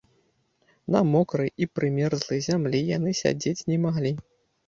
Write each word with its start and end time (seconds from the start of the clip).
На 0.93 1.01
мокрай 1.09 1.51
і 1.65 1.67
прымерзлай 1.79 2.39
зямлі 2.49 2.79
яны 2.97 3.09
сядзець 3.21 3.65
не 3.73 3.77
маглі. 3.85 4.11